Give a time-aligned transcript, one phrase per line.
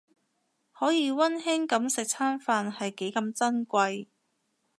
[0.73, 4.07] 可以溫馨噉食餐飯係幾咁珍貴